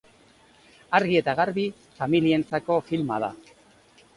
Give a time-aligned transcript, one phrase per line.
[0.99, 1.65] Argi eta garbi,
[1.99, 3.31] familientzako filma da.